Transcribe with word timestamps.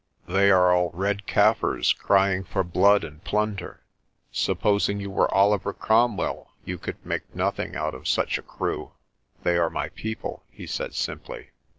They 0.27 0.49
are 0.49 0.73
all 0.73 0.89
red 0.95 1.27
Kaffirs 1.27 1.93
crying 1.93 2.43
for 2.43 2.63
blood 2.63 3.03
and 3.03 3.23
plunder. 3.23 3.81
Supposing 4.31 4.99
you 4.99 5.11
were 5.11 5.31
Oliver 5.31 5.73
Cromwell, 5.73 6.49
you 6.65 6.79
could 6.79 7.05
make 7.05 7.35
nothing 7.35 7.75
out 7.75 7.93
of 7.93 8.07
such 8.07 8.39
a 8.39 8.41
crew." 8.41 8.93
"They 9.43 9.57
are 9.57 9.69
my 9.69 9.89
people," 9.89 10.43
he 10.49 10.65
said 10.65 10.95
simply. 10.95 11.51